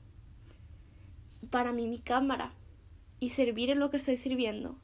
Para 1.50 1.72
mí 1.72 1.86
mi 1.86 1.98
cámara 1.98 2.52
y 3.20 3.30
servir 3.30 3.70
en 3.70 3.80
lo 3.80 3.90
que 3.90 3.96
estoy 3.96 4.16
sirviendo 4.16 4.78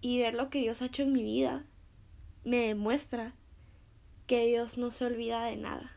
y 0.00 0.18
ver 0.18 0.34
lo 0.34 0.50
que 0.50 0.60
Dios 0.60 0.82
ha 0.82 0.86
hecho 0.86 1.02
en 1.02 1.12
mi 1.12 1.22
vida 1.22 1.64
me 2.44 2.58
demuestra 2.58 3.34
que 4.26 4.46
Dios 4.46 4.76
no 4.78 4.90
se 4.90 5.04
olvida 5.04 5.44
de 5.44 5.56
nada. 5.56 5.92